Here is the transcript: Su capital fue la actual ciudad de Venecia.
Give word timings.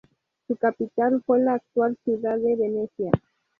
Su 0.47 0.55
capital 0.55 1.21
fue 1.27 1.41
la 1.41 1.53
actual 1.53 1.95
ciudad 2.03 2.35
de 2.39 2.55
Venecia. 2.55 3.11